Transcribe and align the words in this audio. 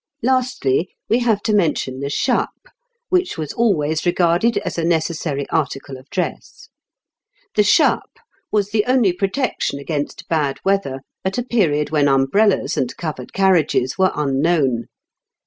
"Lastly, 0.23 0.95
we 1.09 1.19
have 1.19 1.43
to 1.43 1.53
mention 1.53 1.99
the 1.99 2.09
chape, 2.09 2.67
which 3.09 3.37
was 3.37 3.53
always 3.53 4.03
regarded 4.03 4.57
as 4.65 4.79
a 4.79 4.83
necessary 4.83 5.47
article 5.51 5.95
of 5.95 6.09
dress. 6.09 6.69
The 7.55 7.63
chape 7.63 8.17
was 8.51 8.71
the 8.71 8.83
only 8.85 9.13
protection 9.13 9.77
against 9.77 10.27
bad 10.27 10.57
weather 10.65 11.01
at 11.23 11.37
a 11.37 11.43
period 11.45 11.91
when 11.91 12.07
umbrellas 12.07 12.77
and 12.77 12.97
covered 12.97 13.31
carriages 13.31 13.99
were 13.99 14.11
unknown. 14.15 14.87